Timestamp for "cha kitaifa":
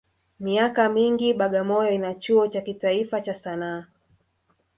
2.47-3.21